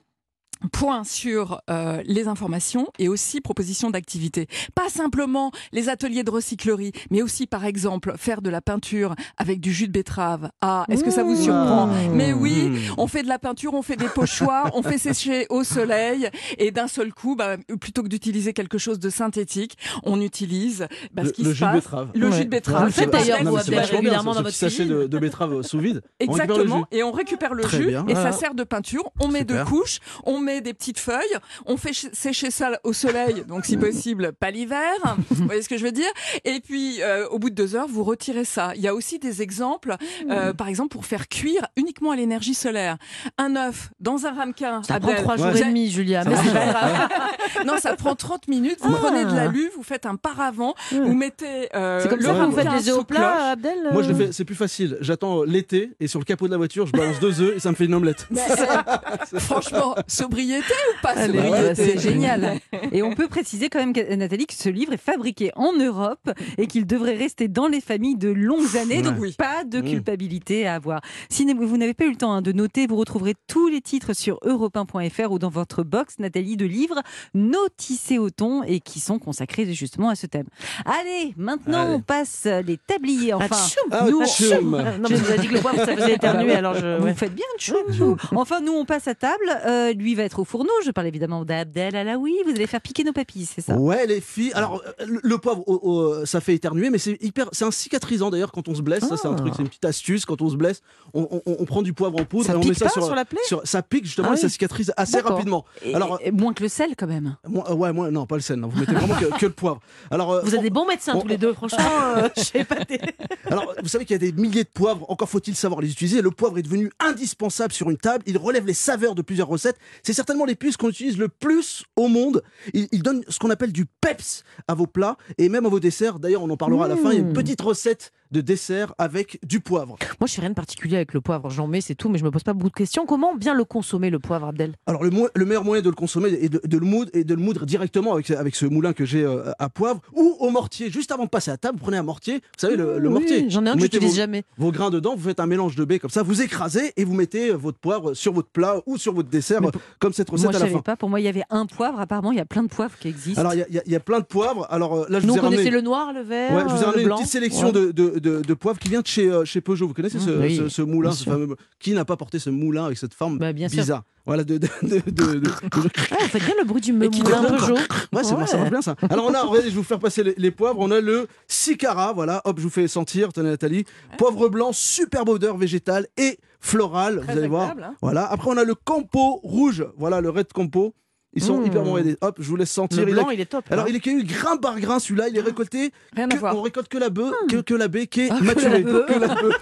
point 0.70 1.04
sur 1.04 1.60
euh, 1.70 2.02
les 2.04 2.28
informations 2.28 2.88
et 2.98 3.08
aussi 3.08 3.40
propositions 3.40 3.90
d'activités. 3.90 4.46
Pas 4.74 4.88
simplement 4.88 5.50
les 5.72 5.88
ateliers 5.88 6.22
de 6.24 6.30
recyclerie, 6.30 6.92
mais 7.10 7.22
aussi 7.22 7.46
par 7.46 7.64
exemple 7.64 8.14
faire 8.16 8.42
de 8.42 8.50
la 8.50 8.60
peinture 8.60 9.14
avec 9.36 9.60
du 9.60 9.72
jus 9.72 9.88
de 9.88 9.92
betterave. 9.92 10.50
Ah, 10.60 10.84
est-ce 10.88 11.04
que 11.04 11.10
ça 11.10 11.22
vous 11.22 11.36
surprend? 11.36 11.88
Mais 12.12 12.32
oui, 12.32 12.70
on 12.98 13.06
fait 13.06 13.22
de 13.22 13.28
la 13.28 13.38
peinture, 13.38 13.74
on 13.74 13.82
fait 13.82 13.96
des 13.96 14.08
pochoirs, 14.08 14.70
on 14.74 14.82
fait 14.82 14.98
sécher 14.98 15.46
au 15.50 15.64
soleil 15.64 16.28
et 16.58 16.70
d'un 16.70 16.88
seul 16.88 17.12
coup, 17.12 17.36
bah, 17.36 17.56
plutôt 17.80 18.02
que 18.02 18.08
d'utiliser 18.08 18.52
quelque 18.52 18.78
chose 18.78 18.98
de 18.98 19.10
synthétique, 19.10 19.76
on 20.04 20.20
utilise 20.20 20.86
bah, 21.12 21.22
ce 21.22 21.28
Le- 21.28 21.32
qui 21.32 21.42
le 21.42 21.50
se 21.50 21.54
jus 21.54 21.64
de 21.64 21.72
betterave. 21.72 22.08
Le 22.14 22.28
Ouais. 22.28 22.36
jus 22.36 22.44
de 22.44 22.50
betterave. 22.50 22.84
Le 22.86 22.90
faites 22.90 23.04
C'est 23.04 23.10
d'ailleurs, 23.10 23.44
vous, 23.44 23.70
bien, 23.70 23.82
régulièrement 23.82 24.34
dans 24.34 24.42
votre 24.42 24.54
sachet 24.54 24.84
de, 24.84 25.06
de 25.06 25.18
betterave 25.18 25.62
sous 25.62 25.78
vide. 25.78 26.02
Le 26.20 26.24
Exactement. 26.26 26.86
Et 26.92 27.02
on 27.02 27.12
récupère 27.12 27.54
le 27.54 27.62
Très 27.62 27.78
jus 27.78 27.86
bien. 27.88 28.04
et 28.08 28.14
ça 28.14 28.32
sert 28.32 28.54
de 28.54 28.64
peinture. 28.64 29.10
On 29.20 29.28
met 29.28 29.44
deux 29.44 29.62
couches, 29.64 29.98
on 30.24 30.38
met 30.38 30.51
des 30.60 30.74
petites 30.74 30.98
feuilles, 30.98 31.36
on 31.66 31.76
fait 31.76 31.92
ch- 31.92 32.12
sécher 32.12 32.50
ça 32.50 32.70
au 32.84 32.92
soleil, 32.92 33.44
donc 33.48 33.64
si 33.64 33.76
possible 33.76 34.32
pas 34.32 34.50
l'hiver. 34.50 34.90
Vous 35.30 35.46
voyez 35.46 35.62
ce 35.62 35.68
que 35.68 35.76
je 35.78 35.84
veux 35.84 35.92
dire? 35.92 36.10
Et 36.44 36.60
puis 36.60 37.02
euh, 37.02 37.26
au 37.28 37.38
bout 37.38 37.50
de 37.50 37.54
deux 37.54 37.74
heures, 37.76 37.88
vous 37.88 38.04
retirez 38.04 38.44
ça. 38.44 38.72
Il 38.76 38.82
y 38.82 38.88
a 38.88 38.94
aussi 38.94 39.18
des 39.18 39.42
exemples, 39.42 39.96
euh, 40.30 40.52
par 40.52 40.68
exemple 40.68 40.90
pour 40.90 41.06
faire 41.06 41.28
cuire 41.28 41.66
uniquement 41.76 42.10
à 42.10 42.16
l'énergie 42.16 42.54
solaire. 42.54 42.96
Un 43.38 43.56
œuf 43.56 43.90
dans 44.00 44.26
un 44.26 44.32
ramequin. 44.32 44.82
Ça 44.82 44.98
prend 45.00 45.10
Abdel, 45.10 45.22
trois 45.24 45.36
jours 45.36 45.46
vous 45.50 45.56
et 45.58 45.64
demi, 45.64 45.90
Julia. 45.90 46.24
Mais 46.24 46.36
c'est 46.36 46.52
pas 46.52 46.66
grave. 46.66 47.08
non, 47.66 47.78
ça 47.78 47.94
prend 47.96 48.14
30 48.14 48.48
minutes. 48.48 48.78
Vous 48.82 48.94
Ah. 48.94 48.98
prenez 49.00 49.24
de 49.24 49.34
l'alu, 49.34 49.70
vous 49.76 49.82
faites 49.82 50.06
un 50.06 50.16
paravent, 50.16 50.74
vous 50.90 51.14
mettez 51.14 51.68
euh, 51.74 52.00
C'est 52.02 52.08
comme 52.08 52.18
le 52.18 52.24
ça 52.24 52.32
que 52.32 52.38
vous 52.44 52.52
faites 52.52 52.64
ramequin 52.66 52.80
les 52.84 52.88
œufs 52.90 52.98
au 52.98 53.04
plat, 53.04 53.50
Abdel 53.52 53.78
Moi, 53.92 54.02
je 54.02 54.08
le 54.08 54.14
fais, 54.14 54.32
c'est 54.32 54.44
plus 54.44 54.54
facile. 54.54 54.98
J'attends 55.00 55.42
l'été 55.44 55.92
et 56.00 56.06
sur 56.08 56.18
le 56.18 56.24
capot 56.24 56.46
de 56.46 56.50
la 56.52 56.56
voiture, 56.58 56.86
je 56.86 56.92
balance 56.92 57.20
deux 57.20 57.40
œufs 57.40 57.56
et 57.56 57.60
ça 57.60 57.70
me 57.70 57.74
fait 57.76 57.84
une 57.86 57.94
omelette. 57.94 58.26
Mais, 58.30 58.40
franchement, 59.38 59.94
sobriété 60.06 60.41
ou 60.50 61.02
pas 61.02 61.10
Allez, 61.10 61.38
sobriété 61.38 61.74
c'est 61.74 61.98
génial. 61.98 62.58
Et 62.92 63.02
on 63.02 63.14
peut 63.14 63.28
préciser 63.28 63.68
quand 63.68 63.78
même, 63.78 63.92
Nathalie, 64.18 64.46
que 64.46 64.54
ce 64.54 64.68
livre 64.68 64.92
est 64.92 64.96
fabriqué 65.02 65.50
en 65.56 65.72
Europe 65.72 66.30
et 66.58 66.66
qu'il 66.66 66.86
devrait 66.86 67.16
rester 67.16 67.48
dans 67.48 67.68
les 67.68 67.80
familles 67.80 68.16
de 68.16 68.28
longues 68.30 68.76
années. 68.76 69.02
Donc. 69.02 69.14
Oui. 69.18 69.34
pas 69.38 69.64
de 69.64 69.80
Mmh. 69.80 69.84
culpabilité 69.90 70.66
à 70.66 70.74
avoir. 70.74 71.00
Si 71.28 71.44
vous 71.52 71.76
n'avez 71.76 71.94
pas 71.94 72.04
eu 72.04 72.10
le 72.10 72.16
temps 72.16 72.32
hein, 72.32 72.42
de 72.42 72.52
noter, 72.52 72.86
vous 72.86 72.96
retrouverez 72.96 73.34
tous 73.46 73.68
les 73.68 73.80
titres 73.80 74.12
sur 74.14 74.38
europe1.fr 74.44 75.30
ou 75.32 75.38
dans 75.38 75.48
votre 75.50 75.82
box, 75.82 76.18
Nathalie, 76.18 76.56
de 76.56 76.66
livres 76.66 77.00
notissés 77.34 78.18
au 78.18 78.30
ton 78.30 78.62
et 78.62 78.80
qui 78.80 79.00
sont 79.00 79.18
consacrés 79.18 79.70
justement 79.72 80.08
à 80.08 80.14
ce 80.14 80.26
thème. 80.26 80.46
Allez, 80.84 81.34
maintenant, 81.36 81.82
Allez. 81.82 81.94
on 81.94 82.00
passe 82.00 82.46
les 82.66 82.76
tabliers. 82.78 83.32
Enfin, 83.34 83.56
Ah, 83.90 84.06
nous, 84.08 84.24
tchoum. 84.26 84.74
Ah, 84.74 84.98
Non, 84.98 85.08
mais 85.10 85.16
je 85.16 85.22
vous 85.22 85.32
ai 85.32 85.38
dit 85.38 85.48
que 85.48 85.54
le 85.54 85.60
poivre, 85.60 85.78
ça 85.84 85.96
faisait 85.96 86.14
éternuer, 86.14 86.52
alors 86.54 86.74
je. 86.74 86.98
vous 86.98 87.04
ouais. 87.04 87.14
faites 87.14 87.34
bien, 87.34 87.44
tchoum. 87.58 88.16
Enfin, 88.36 88.60
nous, 88.60 88.72
on 88.72 88.84
passe 88.84 89.08
à 89.08 89.14
table. 89.14 89.44
Euh, 89.66 89.92
lui 89.92 90.14
va 90.14 90.22
être 90.24 90.31
au 90.38 90.44
fourneau. 90.44 90.70
Je 90.84 90.90
parle 90.90 91.06
évidemment 91.06 91.44
d'Abdel 91.44 91.96
Alaoui. 91.96 92.34
Vous 92.44 92.50
allez 92.52 92.66
faire 92.66 92.80
piquer 92.80 93.04
nos 93.04 93.12
papilles, 93.12 93.46
c'est 93.46 93.60
ça? 93.60 93.76
Ouais, 93.76 94.06
les 94.06 94.20
filles. 94.20 94.52
Alors, 94.54 94.82
le, 95.06 95.38
poivre, 95.38 95.62
oh, 95.66 95.80
oh, 95.82 96.26
ça 96.26 96.40
fait 96.40 96.54
éternuer, 96.54 96.90
mais 96.90 96.98
c'est 96.98 97.16
hyper, 97.22 97.48
c'est 97.52 97.64
un 97.64 97.70
cicatrisant 97.70 98.30
d'ailleurs 98.30 98.52
quand 98.52 98.68
on 98.68 98.74
se 98.74 98.82
blesse. 98.82 99.04
Ça, 99.04 99.16
c'est 99.16 99.28
un 99.28 99.32
Ah. 99.32 99.36
truc, 99.36 99.52
c'est 99.56 99.62
une 99.62 99.68
petite 99.68 99.84
astuce. 99.84 100.24
Quand 100.24 100.40
on 100.42 100.48
se 100.50 100.56
blesse, 100.56 100.82
on, 101.14 101.28
on- 101.30 101.56
on 101.58 101.64
prend 101.64 101.82
du 101.82 101.92
poivre 101.92 102.20
en 102.20 102.24
poudre 102.24 102.46
Ça 102.46 102.52
et 102.52 102.56
on 102.56 102.60
pique 102.60 102.70
met 102.70 102.74
ça 102.74 102.84
pas 102.86 102.90
sur, 102.90 103.04
sur 103.04 103.14
la 103.14 103.24
plaie? 103.24 103.40
sur- 103.46 103.60
ça 103.64 103.82
pique 103.82 104.04
justement 104.04 104.28
Ah 104.30 104.34
et 104.34 104.36
ça 104.38 104.48
cicatrise 104.48 104.92
assez 104.96 105.20
rapidement. 105.20 105.64
Et- 105.82 105.94
Alors, 105.94 106.18
et 106.22 106.30
moins 106.30 106.52
que 106.52 106.62
le 106.62 106.68
sel, 106.68 106.90
quand 106.96 107.06
même. 107.06 107.36
Moi, 107.48 107.64
euh, 107.70 107.74
ouais, 107.74 107.92
moi, 107.92 108.10
non, 108.10 108.26
pas 108.26 108.36
le 108.36 108.40
sel. 108.42 108.58
non. 108.58 108.68
Vous 108.68 108.78
mettez 108.80 108.92
vraiment 108.94 109.14
que, 109.14 109.38
que 109.38 109.46
le 109.46 109.52
poivre. 109.52 109.80
Alors, 110.10 110.32
euh, 110.32 110.40
Vous 110.44 110.54
êtes 110.54 110.62
des 110.62 110.70
bons 110.70 110.86
médecins 110.86 111.14
on- 111.16 111.20
tous 111.20 111.28
les 111.28 111.38
deux, 111.38 111.52
franchement. 111.52 111.78
euh, 112.16 112.28
je 112.36 112.42
sais 112.42 112.64
pas. 112.64 112.84
des- 112.84 113.00
Alors, 113.46 113.74
vous 113.82 113.88
savez 113.88 114.04
qu'il 114.04 114.14
y 114.14 114.16
a 114.16 114.30
des 114.30 114.32
milliers 114.32 114.64
de 114.64 114.68
poivres, 114.68 115.04
encore 115.10 115.28
faut-il 115.28 115.54
savoir 115.54 115.80
les 115.80 115.90
utiliser. 115.90 116.22
Le 116.22 116.30
poivre 116.30 116.58
est 116.58 116.62
devenu 116.62 116.90
indispensable 117.00 117.72
sur 117.72 117.90
une 117.90 117.96
table, 117.98 118.22
il 118.26 118.38
relève 118.38 118.66
les 118.66 118.74
saveurs 118.74 119.14
de 119.14 119.22
plusieurs 119.22 119.48
recettes. 119.48 119.76
C'est 120.02 120.11
certainement 120.12 120.44
l'épice 120.44 120.76
qu'on 120.76 120.88
utilise 120.90 121.18
le 121.18 121.28
plus 121.28 121.84
au 121.96 122.08
monde. 122.08 122.42
Il, 122.74 122.88
il 122.92 123.02
donne 123.02 123.22
ce 123.28 123.38
qu'on 123.38 123.50
appelle 123.50 123.72
du 123.72 123.86
peps 123.86 124.44
à 124.68 124.74
vos 124.74 124.86
plats 124.86 125.16
et 125.38 125.48
même 125.48 125.66
à 125.66 125.68
vos 125.68 125.80
desserts. 125.80 126.18
D'ailleurs, 126.18 126.42
on 126.42 126.50
en 126.50 126.56
parlera 126.56 126.84
à 126.86 126.88
la 126.88 126.96
fin. 126.96 127.10
Il 127.10 127.14
y 127.14 127.16
a 127.16 127.20
une 127.20 127.30
Mmh. 127.30 127.34
petite 127.34 127.60
recette 127.60 128.12
de 128.32 128.40
dessert 128.40 128.94
avec 128.98 129.38
du 129.46 129.60
poivre. 129.60 129.96
Moi, 130.20 130.26
je 130.26 130.32
fais 130.34 130.40
rien 130.40 130.50
de 130.50 130.54
particulier 130.54 130.96
avec 130.96 131.12
le 131.14 131.20
poivre. 131.20 131.50
J'en 131.50 131.66
mets, 131.66 131.80
c'est 131.80 131.94
tout, 131.94 132.08
mais 132.08 132.18
je 132.18 132.24
me 132.24 132.30
pose 132.30 132.42
pas 132.42 132.52
beaucoup 132.54 132.70
de 132.70 132.74
questions. 132.74 133.06
Comment 133.06 133.34
bien 133.34 133.54
le 133.54 133.64
consommer, 133.64 134.10
le 134.10 134.18
poivre, 134.18 134.46
Abdel? 134.48 134.74
Alors, 134.86 135.04
le, 135.04 135.10
mo- 135.10 135.28
le 135.34 135.44
meilleur 135.44 135.64
moyen 135.64 135.82
de 135.82 135.88
le 135.88 135.94
consommer 135.94 136.30
est 136.30 136.48
de, 136.48 136.60
de 136.64 136.78
le 136.78 136.86
moudre, 136.86 137.10
et 137.14 137.24
de 137.24 137.34
le 137.34 137.40
moudre 137.40 137.66
directement 137.66 138.14
avec, 138.14 138.30
avec 138.30 138.54
ce 138.56 138.66
moulin 138.66 138.92
que 138.92 139.04
j'ai 139.04 139.22
euh, 139.22 139.52
à 139.58 139.68
poivre 139.68 140.00
ou 140.14 140.36
au 140.40 140.50
mortier. 140.50 140.90
Juste 140.90 141.12
avant 141.12 141.24
de 141.24 141.28
passer 141.30 141.50
à 141.50 141.56
table, 141.56 141.78
vous 141.78 141.84
prenez 141.84 141.96
un 141.98 142.02
mortier. 142.02 142.36
Vous 142.36 142.40
savez, 142.58 142.76
le, 142.76 142.98
le 142.98 143.08
Oui, 143.08 143.14
mortier. 143.14 143.46
J'en 143.50 143.64
ai 143.66 143.70
un 143.70 143.74
que 143.74 143.80
j'utilise 143.82 144.16
jamais. 144.16 144.44
vos 144.56 144.72
grains 144.72 144.90
dedans, 144.90 145.14
vous 145.16 145.28
faites 145.28 145.40
un 145.40 145.46
mélange 145.46 145.76
de 145.76 145.84
baies 145.84 145.98
comme 145.98 146.10
ça, 146.10 146.22
vous 146.22 146.42
écrasez 146.42 146.92
et 146.96 147.04
vous 147.04 147.14
mettez 147.14 147.50
euh, 147.50 147.56
votre 147.56 147.78
poivre 147.78 148.14
sur 148.14 148.32
votre 148.32 148.48
plat 148.48 148.76
ou 148.86 148.96
sur 148.96 149.12
votre 149.12 149.28
dessert, 149.28 149.62
euh, 149.64 149.70
comme 149.98 150.12
cette 150.12 150.30
recette 150.30 150.44
Moi, 150.46 150.50
à 150.50 150.52
la 150.54 150.58
savais 150.60 150.72
fin. 150.72 150.80
pas. 150.80 150.96
Pour 150.96 151.08
moi, 151.10 151.20
il 151.20 151.24
y 151.24 151.28
avait 151.28 151.44
un 151.50 151.66
poivre. 151.66 152.00
Apparemment, 152.00 152.32
il 152.32 152.38
y 152.38 152.40
a 152.40 152.44
plein 152.46 152.62
de 152.62 152.68
poivres 152.68 152.98
qui 152.98 153.08
existent. 153.08 153.40
Alors, 153.40 153.54
il 153.54 153.58
y 153.58 153.78
a- 153.78 153.82
y, 153.86 153.94
y 153.94 153.98
plein 153.98 154.20
de 154.20 154.24
poivres. 154.24 154.66
Alors 154.70 155.08
là, 155.10 155.20
je 155.20 155.26
Nous, 155.26 155.32
vous 155.34 155.38
ai 155.38 155.42
ramené, 155.42 155.70
le 155.70 155.80
noir, 155.80 156.12
le 156.12 156.20
vert, 156.22 156.52
ouais, 156.54 156.62
je 156.68 156.74
vous 156.74 156.82
ai 156.82 156.84
ramené 156.84 157.02
une 157.04 157.08
petite 157.10 157.26
sélection 157.26 157.66
Ouais. 157.66 157.72
de, 157.72 157.90
de, 157.92 158.18
de- 158.22 158.40
de 158.40 158.54
poivres 158.54 158.78
qui 158.78 158.88
vient 158.88 159.02
de 159.02 159.06
chez, 159.06 159.30
euh, 159.30 159.44
chez 159.44 159.60
Peugeot. 159.60 159.86
Vous 159.88 159.92
connaissez 159.94 160.18
ce, 160.20 160.30
Oui, 160.30 160.56
ce- 160.56 160.68
ce 160.68 160.80
moulin, 160.82 161.10
bien 161.10 161.16
ce 161.16 161.22
sûr. 161.24 161.32
fameux... 161.32 161.56
Qui 161.78 161.92
n'a 161.92 162.04
pas 162.06 162.16
porté 162.16 162.38
ce 162.38 162.48
moulin 162.48 162.86
avec 162.86 162.96
cette 162.96 163.12
forme 163.12 163.38
Bah, 163.38 163.52
bien 163.52 163.68
sûr. 163.68 163.78
bizarre? 163.80 164.02
Voilà, 164.24 164.44
de, 164.44 164.56
de, 164.56 164.68
de, 164.82 164.98
de- 165.10 165.40
de- 165.40 165.50
Ah, 166.12 166.28
faites 166.28 166.44
bien 166.44 166.54
le 166.58 166.64
bruit 166.64 166.80
du 166.80 166.92
moulin 166.92 167.10
Peugeot. 167.10 167.74
Ouais, 168.12 168.22
c'est 168.24 168.34
bon, 168.34 168.46
ça 168.46 168.56
marche 168.56 168.70
bien 168.70 168.80
ça. 168.82 168.94
Alors 169.10 169.26
on 169.26 169.34
a, 169.34 169.42
regardez, 169.42 169.68
je 169.68 169.74
vais 169.74 169.80
vous 169.80 169.82
faire 169.82 169.98
passer 169.98 170.22
les, 170.22 170.34
les 170.38 170.50
poivres. 170.52 170.78
On 170.80 170.90
a 170.92 171.00
le 171.00 171.26
Sicara, 171.48 172.12
voilà, 172.12 172.40
hop, 172.44 172.56
je 172.58 172.62
vous 172.62 172.70
fais 172.70 172.86
sentir, 172.88 173.32
tenez 173.32 173.50
Nathalie. 173.50 173.84
Poivre 174.18 174.48
blanc, 174.48 174.70
superbe 174.72 175.28
odeur 175.28 175.56
végétale 175.56 176.06
et 176.16 176.38
florale, 176.60 177.20
Très 177.22 177.32
vous 177.32 177.38
allez 177.38 177.48
voir. 177.48 177.70
hein. 177.70 177.94
Voilà. 178.00 178.24
Après 178.30 178.48
on 178.50 178.56
a 178.56 178.64
le 178.64 178.74
Campo 178.74 179.40
rouge, 179.42 179.84
voilà 179.98 180.20
le 180.20 180.30
Red 180.30 180.52
Campo. 180.52 180.94
Ils 181.34 181.42
sont 181.42 181.58
Mmh. 181.60 181.66
hyper 181.66 181.82
bons. 181.82 181.92
regardez. 181.92 182.16
Hop, 182.20 182.36
je 182.38 182.48
vous 182.48 182.56
laisse 182.56 182.70
sentir. 182.70 183.04
Le 183.06 183.12
Il 183.12 183.18
a- 183.18 183.24
il 183.32 183.40
est 183.40 183.46
top. 183.46 183.64
Alors 183.70 183.84
hein. 183.86 183.88
il 183.88 183.96
est 183.96 184.00
cueilli 184.00 184.22
grain 184.24 184.56
par 184.58 184.78
grain, 184.78 184.98
celui-là, 184.98 185.28
il 185.28 185.36
est 185.36 185.40
récolté. 185.40 185.90
Rien 186.14 186.28
à 186.30 186.34
que- 186.34 186.38
voir. 186.38 186.56
on 186.56 186.62
récolte 186.62 186.88
que 186.88 186.98
la 186.98 187.08
bœuf, 187.08 187.32
que, 187.48 187.56
que 187.62 187.74
la 187.74 187.88
baie 187.88 188.06
qui 188.06 188.22
est 188.22 188.28
Ah, 188.30 188.36
que 188.38 188.44
maturée. 188.44 188.82
Que 188.84 189.18
la 189.18 189.28
bœuf. 189.28 189.60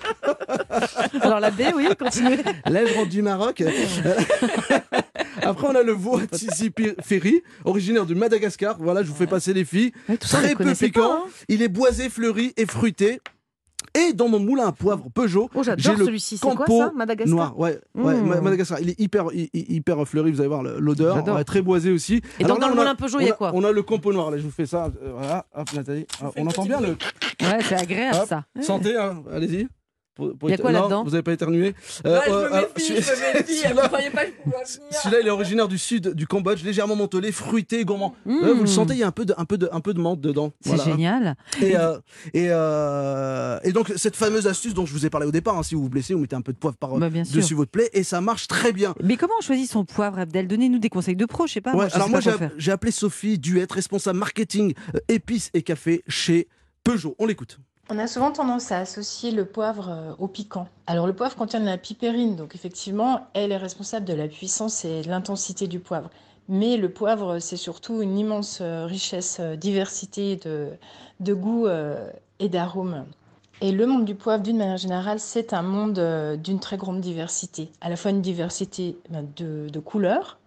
Alors 1.20 1.38
la 1.40 1.50
baie, 1.50 1.72
oui, 1.76 1.86
continuez. 1.98 2.38
Lèvres 2.66 3.06
du 3.06 3.22
Maroc. 3.22 3.62
Après, 5.42 5.66
on 5.68 5.74
a 5.74 5.82
le 5.82 5.92
veau 5.92 6.18
à 6.18 6.26
Tizi 6.26 6.70
Ferry, 7.02 7.42
originaire 7.64 8.04
de 8.06 8.14
Madagascar. 8.14 8.76
Voilà, 8.78 9.02
je 9.02 9.08
vous 9.08 9.14
fais 9.14 9.26
passer 9.26 9.52
les 9.54 9.64
filles. 9.64 9.92
Ouais, 10.08 10.16
Très 10.16 10.54
peu 10.54 10.72
piquant. 10.74 11.00
pas, 11.00 11.22
hein. 11.26 11.30
Il 11.48 11.62
est 11.62 11.68
boisé, 11.68 12.08
fleuri 12.08 12.52
et 12.56 12.66
fruité. 12.66 13.20
Et 13.94 14.12
dans 14.12 14.28
mon 14.28 14.38
moulin 14.38 14.68
à 14.68 14.72
poivre 14.72 15.08
Peugeot, 15.12 15.50
Oh, 15.54 15.62
j'ai 15.64 15.74
le 15.94 16.04
celui-ci. 16.04 16.36
C'est 16.38 16.46
quoi 16.46 16.54
Campo 16.64 16.78
ça 16.78 16.92
Madagascar 16.94 17.34
noir. 17.36 17.58
Ouais, 17.58 17.80
ouais, 17.96 18.14
Mmh. 18.14 18.26
Ma- 18.28 18.40
Madagascar. 18.40 18.80
Il 18.80 18.90
est 18.90 19.00
hyper, 19.00 19.26
hy- 19.32 19.50
hy- 19.52 19.66
hyper 19.76 20.06
fleuri. 20.06 20.30
Vous 20.30 20.40
allez 20.40 20.48
voir 20.48 20.62
l'odeur. 20.62 21.16
J'adore. 21.16 21.36
Ouais, 21.36 21.44
très 21.44 21.60
boisé 21.62 21.90
aussi. 21.90 22.22
Et 22.38 22.44
Alors 22.44 22.56
donc, 22.56 22.60
dans 22.60 22.68
le 22.68 22.72
a- 22.74 22.76
moulin 22.76 22.94
Peugeot, 22.94 23.18
il 23.20 23.26
y 23.26 23.30
a 23.30 23.32
quoi? 23.32 23.50
On 23.54 23.64
a 23.64 23.72
le 23.72 23.82
Campo 23.82 24.12
noir. 24.12 24.30
Là, 24.30 24.38
je 24.38 24.42
vous 24.44 24.50
fais 24.52 24.66
ça. 24.66 24.90
Euh, 25.02 25.12
Voilà. 25.16 25.44
Hop, 25.56 25.72
Nathalie. 25.74 26.06
Ah, 26.22 26.30
on 26.36 26.46
entend 26.46 26.64
bien 26.64 26.80
le. 26.80 26.88
Ouais, 26.88 27.58
c'est 27.62 27.74
agréable 27.74 28.18
Hop. 28.22 28.28
ça. 28.28 28.44
Santé, 28.60 28.96
hein. 28.96 29.22
allez-y. 29.32 29.66
Pour- 30.14 30.36
pour 30.36 30.48
Il 30.48 30.52
y 30.52 30.54
a 30.54 30.58
quoi 30.58 30.72
là-dedans 30.72 31.04
Vous 31.04 31.10
n'avez 31.10 31.22
pas 31.22 31.32
éternué? 31.32 31.68
Ouais, 31.68 31.74
Euh, 32.06 32.20
je 32.26 32.30
euh, 32.32 32.48
me 32.50 32.52
alors, 32.54 32.68
méfie, 32.76 32.88
celui- 32.88 33.02
je 33.02 33.10
me 33.10 33.38
méfie. 33.38 33.54
celui-là- 33.62 33.82
Vous 33.82 33.88
croyez 33.88 34.10
pas 34.10 34.24
que 34.26 34.32
je 34.32 34.42
pouvais 34.42 34.56
venir 34.56 35.00
Celui-là, 35.02 35.20
il 35.22 35.26
est 35.26 35.30
originaire 35.30 35.68
du 35.68 35.78
sud 35.78 36.08
du 36.14 36.26
Cambodge, 36.26 36.62
légèrement 36.64 36.96
mentholé, 36.96 37.32
fruité, 37.32 37.84
gourmand. 37.84 38.14
Mmh. 38.26 38.34
Ouais, 38.42 38.52
vous 38.52 38.60
le 38.62 38.66
sentez, 38.66 38.94
il 38.94 38.98
y 38.98 39.02
a 39.02 39.06
un 39.06 39.12
peu 39.12 39.24
de, 39.24 39.34
un 39.38 39.44
peu 39.44 39.56
de, 39.56 39.68
un 39.72 39.80
peu 39.80 39.94
de 39.94 40.00
menthe 40.00 40.20
dedans. 40.20 40.52
C'est 40.60 40.70
Voilà. 40.70 40.84
génial. 40.84 41.36
Et, 41.62 41.76
euh, 41.76 41.98
et, 42.34 42.48
euh, 42.50 43.58
et 43.62 43.72
donc, 43.72 43.92
cette 43.96 44.16
fameuse 44.16 44.46
astuce 44.46 44.74
dont 44.74 44.84
je 44.86 44.92
vous 44.92 45.06
ai 45.06 45.10
parlé 45.10 45.26
au 45.26 45.32
départ, 45.32 45.56
hein, 45.58 45.62
si 45.62 45.74
vous 45.74 45.82
vous 45.82 45.88
blessez, 45.90 46.14
vous 46.14 46.20
mettez 46.20 46.36
un 46.36 46.42
peu 46.42 46.52
de 46.52 46.58
poivre 46.58 46.76
par, 46.76 46.96
Bah, 46.98 47.08
sûr. 47.24 47.36
dessus 47.36 47.54
votre 47.54 47.70
plaie 47.70 47.88
et 47.92 48.02
ça 48.02 48.20
marche 48.20 48.48
très 48.48 48.72
bien. 48.72 48.94
Mais 49.02 49.16
comment 49.16 49.34
on 49.38 49.42
choisit 49.42 49.70
son 49.70 49.84
poivre, 49.84 50.18
Abdel? 50.18 50.48
Donnez-nous 50.48 50.78
des 50.80 50.88
conseils 50.90 51.16
de 51.16 51.24
pro, 51.24 51.46
je 51.46 51.52
sais 51.54 51.60
pas. 51.60 51.70
Ouais, 51.70 51.76
moi, 51.76 51.88
je 51.88 51.94
alors 51.94 52.06
sais 52.20 52.30
moi, 52.38 52.50
j'ai 52.58 52.72
appelé 52.72 52.92
Sophie 52.92 53.38
Duette, 53.38 53.72
responsable 53.72 54.18
marketing 54.18 54.74
euh, 54.94 54.98
épices 55.08 55.50
et 55.54 55.62
café 55.62 56.02
chez 56.08 56.48
Peugeot. 56.84 57.14
On 57.18 57.26
l'écoute. 57.26 57.58
On 57.92 57.98
a 57.98 58.06
souvent 58.06 58.30
tendance 58.30 58.70
à 58.70 58.78
associer 58.78 59.32
le 59.32 59.44
poivre 59.44 59.88
euh, 59.90 60.12
au 60.20 60.28
piquant. 60.28 60.68
Alors 60.86 61.08
le 61.08 61.12
poivre 61.12 61.34
contient 61.34 61.58
de 61.58 61.64
la 61.64 61.76
pipérine, 61.76 62.36
donc 62.36 62.54
effectivement, 62.54 63.26
elle 63.34 63.50
est 63.50 63.56
responsable 63.56 64.06
de 64.06 64.12
la 64.12 64.28
puissance 64.28 64.84
et 64.84 65.02
de 65.02 65.08
l'intensité 65.08 65.66
du 65.66 65.80
poivre. 65.80 66.08
Mais 66.48 66.76
le 66.76 66.88
poivre, 66.92 67.40
c'est 67.40 67.56
surtout 67.56 68.00
une 68.00 68.16
immense 68.16 68.60
euh, 68.60 68.86
richesse, 68.86 69.38
euh, 69.40 69.56
diversité 69.56 70.36
de, 70.36 70.68
de 71.18 71.34
goûts 71.34 71.66
et 72.38 72.48
d'arômes. 72.48 73.06
Et 73.60 73.72
le 73.72 73.86
monde 73.86 74.04
du 74.04 74.14
poivre, 74.14 74.42
d'une 74.42 74.58
manière 74.58 74.76
générale, 74.76 75.18
c'est 75.18 75.52
un 75.52 75.62
monde 75.62 76.00
d'une 76.42 76.60
très 76.60 76.76
grande 76.76 77.00
diversité. 77.00 77.72
À 77.80 77.90
la 77.90 77.96
fois 77.96 78.12
une 78.12 78.22
diversité 78.22 78.98
ben, 79.10 79.28
de, 79.36 79.68
de 79.68 79.80
couleurs, 79.80 80.38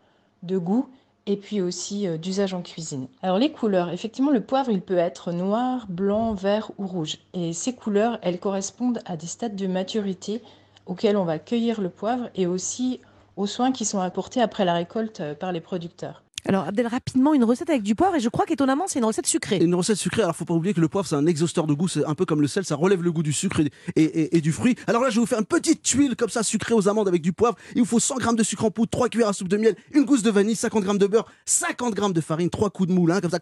de 0.43 0.57
goûts, 0.57 0.87
et 1.25 1.37
puis 1.37 1.61
aussi 1.61 2.07
euh, 2.07 2.17
d'usage 2.17 2.53
en 2.53 2.61
cuisine. 2.61 3.07
Alors 3.21 3.37
les 3.37 3.51
couleurs, 3.51 3.89
effectivement, 3.89 4.31
le 4.31 4.41
poivre, 4.41 4.71
il 4.71 4.81
peut 4.81 4.97
être 4.97 5.31
noir, 5.31 5.85
blanc, 5.89 6.33
vert 6.33 6.71
ou 6.77 6.87
rouge. 6.87 7.17
Et 7.33 7.53
ces 7.53 7.73
couleurs, 7.73 8.19
elles 8.21 8.39
correspondent 8.39 8.99
à 9.05 9.17
des 9.17 9.27
stades 9.27 9.55
de 9.55 9.67
maturité 9.67 10.41
auxquels 10.85 11.17
on 11.17 11.25
va 11.25 11.39
cueillir 11.39 11.81
le 11.81 11.89
poivre 11.89 12.29
et 12.35 12.45
aussi 12.45 12.99
aux 13.37 13.47
soins 13.47 13.71
qui 13.71 13.85
sont 13.85 13.99
apportés 13.99 14.41
après 14.41 14.65
la 14.65 14.73
récolte 14.73 15.21
euh, 15.21 15.35
par 15.35 15.51
les 15.51 15.61
producteurs. 15.61 16.22
Alors 16.45 16.67
Abdel, 16.67 16.87
rapidement, 16.87 17.33
une 17.33 17.45
recette 17.45 17.69
avec 17.69 17.83
du 17.83 17.95
poivre 17.95 18.15
et 18.15 18.19
je 18.19 18.27
crois 18.27 18.45
qu'étonnamment, 18.45 18.85
c'est 18.87 18.99
une 18.99 19.05
recette 19.05 19.27
sucrée. 19.27 19.59
Une 19.61 19.75
recette 19.75 19.95
sucrée, 19.95 20.23
alors 20.23 20.35
faut 20.35 20.43
pas 20.43 20.53
oublier 20.53 20.73
que 20.73 20.81
le 20.81 20.89
poivre 20.89 21.07
c'est 21.07 21.15
un 21.15 21.25
exhausteur 21.25 21.67
de 21.67 21.73
goût, 21.73 21.87
c'est 21.87 22.05
un 22.05 22.15
peu 22.15 22.25
comme 22.25 22.41
le 22.41 22.47
sel, 22.47 22.65
ça 22.65 22.75
relève 22.75 23.01
le 23.01 23.11
goût 23.13 23.23
du 23.23 23.31
sucre 23.31 23.61
et, 23.95 24.41
du 24.41 24.51
fruit. 24.51 24.75
Alors 24.87 25.01
là 25.01 25.09
je 25.09 25.15
vais 25.15 25.21
vous 25.21 25.25
faire 25.25 25.39
une 25.39 25.45
petite 25.45 25.81
tuile 25.81 26.15
comme 26.17 26.29
ça 26.29 26.43
sucrée 26.43 26.73
aux 26.73 26.89
amandes 26.89 27.07
avec 27.07 27.21
du 27.21 27.31
poivre. 27.31 27.55
Il 27.75 27.81
vous 27.81 27.87
faut 27.87 27.99
100 27.99 28.19
g 28.19 28.27
de 28.35 28.43
sucre 28.43 28.65
en 28.65 28.71
poudre, 28.71 28.89
3 28.89 29.09
cuillères 29.09 29.29
à 29.29 29.33
soupe 29.33 29.47
de 29.47 29.57
miel, 29.57 29.75
une 29.93 30.03
gousse 30.03 30.21
de 30.21 30.31
vanille, 30.31 30.55
50 30.55 30.83
g 30.83 30.97
de 30.97 31.07
beurre, 31.07 31.27
50 31.45 31.95
g 31.95 32.13
de 32.13 32.21
farine, 32.21 32.49
3 32.49 32.69
coups 32.71 32.89
de 32.89 32.93
moulin 32.93 33.21
comme 33.21 33.31
ça, 33.31 33.39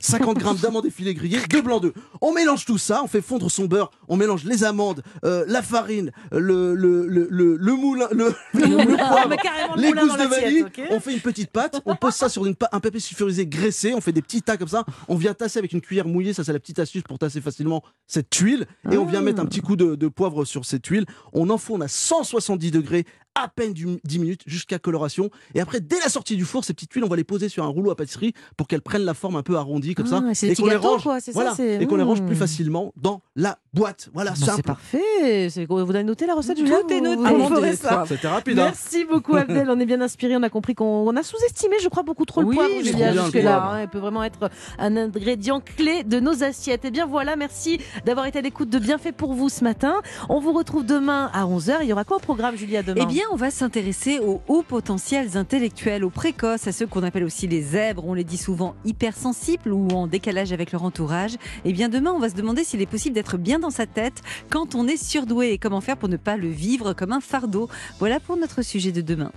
50 0.00 0.38
g 0.40 0.46
d'amandes 0.62 0.86
effilées 0.86 1.14
grillées, 1.14 1.40
2 1.48 1.60
blancs 1.62 1.82
d'œufs. 1.82 1.92
On 2.20 2.32
mélange 2.32 2.64
tout 2.64 2.78
ça, 2.78 3.02
on 3.04 3.06
fait 3.08 3.22
fondre 3.22 3.50
son 3.50 3.66
beurre, 3.66 3.90
on 4.08 4.16
mélange 4.16 4.44
les 4.44 4.64
amandes, 4.64 5.02
euh, 5.24 5.44
la 5.48 5.62
farine, 5.62 6.10
le, 6.32 6.74
le, 6.74 7.06
le, 7.06 7.28
le, 7.30 7.56
le 7.56 7.72
moulin, 7.74 8.08
le, 8.10 8.32
poivre, 8.52 9.30
le 9.76 9.80
les 9.82 9.88
moulin 9.88 10.02
gousses 10.06 10.18
de 10.18 10.24
vanille, 10.24 10.64
on 10.90 11.00
fait 11.00 11.12
une 11.14 11.20
petite 11.20 11.50
pâte, 11.50 11.80
on 11.86 11.96
pose 11.96 12.14
ça 12.14 12.28
sur 12.28 12.46
une 12.46 12.54
un 12.72 12.80
papier 12.80 13.00
sulfurisé 13.00 13.46
graissé, 13.46 13.94
on 13.94 14.00
fait 14.00 14.12
des 14.12 14.22
petits 14.22 14.42
tas 14.42 14.56
comme 14.56 14.68
ça, 14.68 14.84
on 15.08 15.16
vient 15.16 15.34
tasser 15.34 15.58
avec 15.58 15.72
une 15.72 15.80
cuillère 15.80 16.06
mouillée, 16.06 16.32
ça 16.32 16.44
c'est 16.44 16.52
la 16.52 16.60
petite 16.60 16.78
astuce 16.78 17.02
pour 17.02 17.18
tasser 17.18 17.40
facilement 17.40 17.82
cette 18.06 18.30
tuile, 18.30 18.66
et 18.90 18.96
on 18.96 19.04
vient 19.04 19.20
Ah. 19.20 19.22
mettre 19.22 19.40
un 19.40 19.46
petit 19.46 19.60
coup 19.60 19.76
de, 19.76 19.94
de 19.94 20.08
poivre 20.08 20.44
sur 20.44 20.64
cette 20.64 20.82
tuile, 20.82 21.06
on 21.32 21.50
enfourne 21.50 21.82
à 21.82 21.88
170 21.88 22.70
degrés 22.70 23.04
à 23.34 23.48
peine 23.48 23.72
du- 23.72 23.98
10 24.04 24.18
minutes 24.18 24.42
jusqu'à 24.46 24.78
coloration, 24.78 25.30
et 25.54 25.60
après 25.60 25.80
dès 25.80 25.98
la 26.00 26.08
sortie 26.08 26.36
du 26.36 26.44
four, 26.44 26.64
ces 26.64 26.74
petites 26.74 26.90
tuiles, 26.90 27.04
on 27.04 27.08
va 27.08 27.16
les 27.16 27.24
poser 27.24 27.48
sur 27.48 27.64
un 27.64 27.68
rouleau 27.68 27.90
à 27.90 27.96
pâtisserie 27.96 28.34
pour 28.56 28.68
qu'elles 28.68 28.82
prennent 28.82 29.04
la 29.04 29.14
forme 29.14 29.36
un 29.36 29.42
peu 29.42 29.56
arrondie 29.56 29.94
comme 29.94 30.06
ça, 30.06 30.22
Ah, 30.22 30.32
et 30.42 30.54
qu'on 30.54 30.66
les 30.66 30.76
range, 30.76 31.02
quoi, 31.02 31.18
c'est 31.20 31.32
ça, 31.32 31.40
voilà, 31.40 31.54
c'est- 31.54 31.82
et 31.82 31.86
qu'on 31.86 31.96
les 31.96 32.02
range 32.02 32.22
plus 32.22 32.36
facilement 32.36 32.92
dans 32.96 33.22
la 33.36 33.58
boîte. 33.72 34.10
Voilà, 34.12 34.32
Bah, 34.32 34.52
c'est 34.56 34.62
parfait. 34.62 35.48
Vous 35.68 35.78
avez 35.90 36.04
noté 36.04 36.26
la 36.26 36.34
recette, 36.34 36.56
Tout 36.56 36.66
Julia 36.66 36.78
est 36.88 36.98
Vous- 36.98 37.48
noté. 37.48 37.68
et 37.68 37.76
ça. 37.76 38.04
C'était 38.06 38.28
rapide, 38.28 38.58
hein 38.58 38.64
Merci 38.66 39.04
beaucoup 39.04 39.34
Abdel, 39.36 39.68
on 39.70 39.80
est 39.80 39.86
bien 39.86 40.00
inspiré, 40.00 40.36
on 40.36 40.42
a 40.42 40.50
compris 40.50 40.74
qu'on 40.74 40.84
on 41.08 41.16
a 41.16 41.22
sous-estimé, 41.22 41.76
je 41.82 41.88
crois, 41.88 42.02
beaucoup 42.02 42.24
trop 42.26 42.42
le 42.42 42.48
Oui, 42.48 42.56
poivre, 42.56 42.72
jusque-là. 42.82 43.70
hein. 43.72 43.78
Elle 43.78 43.88
peut 43.88 43.98
vraiment 43.98 44.22
être 44.24 44.50
un 44.78 44.96
ingrédient 44.96 45.60
clé 45.60 46.04
de 46.04 46.20
nos 46.20 46.42
assiettes. 46.44 46.84
Et 46.84 46.90
bien 46.90 47.06
voilà, 47.06 47.36
merci 47.36 47.78
d'avoir 48.04 48.26
été 48.26 48.38
à 48.38 48.42
l'écoute 48.42 48.68
de 48.68 48.78
Bienfait 48.78 49.12
pour 49.12 49.32
vous 49.32 49.48
ce 49.48 49.64
matin. 49.64 49.94
On 50.28 50.38
vous 50.40 50.52
retrouve 50.52 50.84
demain 50.84 51.30
à 51.32 51.46
11h. 51.46 51.78
Il 51.82 51.88
y 51.88 51.92
aura 51.92 52.04
quoi 52.04 52.18
au 52.18 52.20
programme, 52.20 52.56
Julia, 52.56 52.82
demain? 52.82 53.00
Eh 53.02 53.06
bien, 53.06 53.21
on 53.30 53.36
va 53.36 53.50
s'intéresser 53.50 54.18
aux 54.18 54.40
hauts 54.48 54.62
potentiels 54.62 55.36
intellectuels, 55.36 56.04
aux 56.04 56.10
précoces, 56.10 56.66
à 56.66 56.72
ceux 56.72 56.86
qu'on 56.86 57.02
appelle 57.02 57.24
aussi 57.24 57.46
les 57.46 57.62
zèbres. 57.62 58.04
On 58.06 58.14
les 58.14 58.24
dit 58.24 58.36
souvent 58.36 58.74
hypersensibles 58.84 59.72
ou 59.72 59.88
en 59.88 60.06
décalage 60.06 60.52
avec 60.52 60.72
leur 60.72 60.82
entourage. 60.82 61.36
Eh 61.64 61.72
bien, 61.72 61.88
demain, 61.88 62.12
on 62.12 62.18
va 62.18 62.28
se 62.28 62.34
demander 62.34 62.64
s'il 62.64 62.80
est 62.80 62.86
possible 62.86 63.14
d'être 63.14 63.36
bien 63.36 63.58
dans 63.58 63.70
sa 63.70 63.86
tête 63.86 64.22
quand 64.50 64.74
on 64.74 64.86
est 64.86 65.02
surdoué 65.02 65.52
et 65.52 65.58
comment 65.58 65.80
faire 65.80 65.96
pour 65.96 66.08
ne 66.08 66.16
pas 66.16 66.36
le 66.36 66.48
vivre 66.48 66.92
comme 66.94 67.12
un 67.12 67.20
fardeau. 67.20 67.68
Voilà 67.98 68.20
pour 68.20 68.36
notre 68.36 68.62
sujet 68.62 68.92
de 68.92 69.00
demain. 69.00 69.32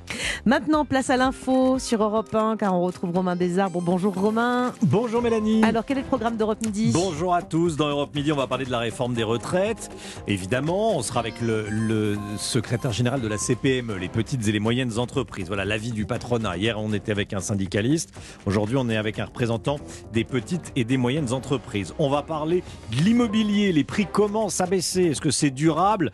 Maintenant, 0.45 0.85
place 0.85 1.09
à 1.09 1.17
l'info 1.17 1.79
sur 1.79 2.03
Europe 2.03 2.33
1, 2.33 2.57
car 2.57 2.75
on 2.75 2.81
retrouve 2.81 3.11
Romain 3.11 3.35
Desarbres. 3.35 3.81
Bonjour 3.81 4.13
Romain. 4.13 4.73
Bonjour 4.81 5.21
Mélanie. 5.21 5.63
Alors, 5.63 5.85
quel 5.85 5.97
est 5.97 6.01
le 6.01 6.07
programme 6.07 6.37
d'Europe 6.37 6.59
Midi? 6.63 6.91
Bonjour 6.93 7.33
à 7.33 7.41
tous. 7.41 7.75
Dans 7.75 7.89
Europe 7.89 8.13
Midi, 8.15 8.31
on 8.31 8.37
va 8.37 8.47
parler 8.47 8.65
de 8.65 8.71
la 8.71 8.79
réforme 8.79 9.13
des 9.13 9.23
retraites. 9.23 9.89
Évidemment, 10.27 10.97
on 10.97 11.01
sera 11.01 11.19
avec 11.19 11.41
le, 11.41 11.67
le 11.69 12.17
secrétaire 12.37 12.91
général 12.91 13.21
de 13.21 13.27
la 13.27 13.37
Les 13.75 14.07
petites 14.07 14.47
et 14.47 14.53
les 14.53 14.59
moyennes 14.61 14.99
entreprises. 14.99 15.47
Voilà 15.47 15.65
l'avis 15.65 15.91
du 15.91 16.05
patronat. 16.05 16.55
Hier, 16.55 16.79
on 16.79 16.93
était 16.93 17.11
avec 17.11 17.33
un 17.33 17.41
syndicaliste. 17.41 18.13
Aujourd'hui, 18.45 18.77
on 18.77 18.89
est 18.89 18.95
avec 18.95 19.19
un 19.19 19.25
représentant 19.25 19.79
des 20.13 20.23
petites 20.23 20.71
et 20.77 20.85
des 20.85 20.95
moyennes 20.95 21.33
entreprises. 21.33 21.93
On 21.99 22.09
va 22.09 22.21
parler 22.21 22.63
de 22.91 23.03
l'immobilier. 23.03 23.73
Les 23.73 23.83
prix 23.83 24.05
commencent 24.05 24.61
à 24.61 24.65
baisser. 24.65 25.07
Est-ce 25.07 25.19
que 25.19 25.29
c'est 25.29 25.49
durable? 25.49 26.13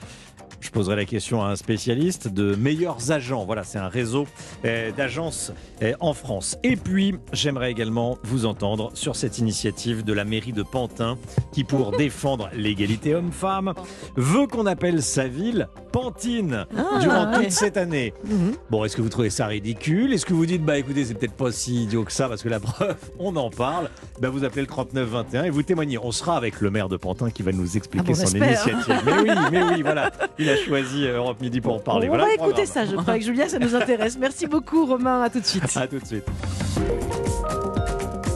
Je 0.61 0.69
poserai 0.69 0.95
la 0.95 1.05
question 1.05 1.43
à 1.43 1.47
un 1.47 1.55
spécialiste 1.55 2.27
de 2.27 2.55
meilleurs 2.55 3.11
agents. 3.11 3.45
Voilà, 3.45 3.63
c'est 3.63 3.79
un 3.79 3.87
réseau 3.87 4.27
euh, 4.65 4.91
d'agences 4.91 5.51
euh, 5.81 5.93
en 5.99 6.13
France. 6.13 6.57
Et 6.63 6.75
puis, 6.75 7.15
j'aimerais 7.33 7.71
également 7.71 8.17
vous 8.23 8.45
entendre 8.45 8.91
sur 8.93 9.15
cette 9.15 9.39
initiative 9.39 10.03
de 10.03 10.13
la 10.13 10.23
mairie 10.23 10.53
de 10.53 10.63
Pantin 10.63 11.17
qui, 11.51 11.63
pour 11.63 11.91
défendre 11.97 12.49
l'égalité 12.53 13.15
homme-femme, 13.15 13.73
veut 14.15 14.47
qu'on 14.47 14.65
appelle 14.67 15.01
sa 15.01 15.27
ville 15.27 15.67
Pantine 15.91 16.65
Ah, 16.77 16.99
durant 16.99 17.31
ouais. 17.31 17.43
toute 17.43 17.51
cette 17.51 17.75
année. 17.77 18.13
Mhm. 18.23 18.53
Bon, 18.69 18.85
est-ce 18.85 18.95
que 18.95 19.01
vous 19.01 19.09
trouvez 19.09 19.29
ça 19.29 19.47
ridicule? 19.47 20.13
Est-ce 20.13 20.25
que 20.25 20.33
vous 20.33 20.45
dites, 20.45 20.63
bah 20.63 20.77
écoutez, 20.77 21.03
c'est 21.05 21.15
peut-être 21.15 21.33
pas 21.33 21.51
si 21.51 21.83
idiot 21.83 22.03
que 22.03 22.11
ça 22.11 22.29
parce 22.29 22.43
que 22.43 22.49
la 22.49 22.59
preuve, 22.61 22.95
on 23.19 23.35
en 23.35 23.49
parle 23.49 23.89
bah, 24.21 24.29
Vous 24.29 24.43
appelez 24.43 24.61
le 24.61 24.67
3921 24.67 25.45
et 25.45 25.49
vous 25.49 25.63
témoignez. 25.63 25.97
On 25.97 26.11
sera 26.11 26.37
avec 26.37 26.61
le 26.61 26.69
maire 26.69 26.87
de 26.87 26.97
Pantin 26.97 27.29
qui 27.31 27.41
va 27.43 27.51
nous 27.51 27.75
expliquer 27.77 28.13
Ah 28.13 28.13
bon, 28.13 28.27
son 28.27 28.37
initiative. 28.37 29.01
Mais 29.05 29.13
oui, 29.21 29.29
mais 29.51 29.63
oui, 29.63 29.81
voilà. 29.81 30.11
Il 30.39 30.49
a 30.51 30.57
choisi 30.57 31.05
euh, 31.05 31.17
Europe 31.17 31.41
Midi 31.41 31.61
pour 31.61 31.75
en 31.75 31.79
parler. 31.79 32.07
on 32.07 32.11
voilà 32.11 32.25
va 32.25 32.33
écouter 32.33 32.65
ça, 32.65 32.85
je 32.85 32.95
crois, 32.95 33.11
avec 33.13 33.23
Julia, 33.23 33.47
ça 33.49 33.59
nous 33.59 33.75
intéresse. 33.75 34.17
Merci 34.19 34.47
beaucoup 34.47 34.85
Romain, 34.85 35.21
à 35.21 35.29
tout 35.29 35.39
de 35.39 35.45
suite. 35.45 35.63
À 35.75 35.87
tout 35.87 35.99
de 35.99 36.05
suite. 36.05 36.25